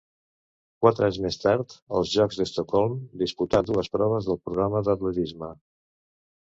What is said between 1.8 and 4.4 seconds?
als Jocs d'Estocolm, disputà dues proves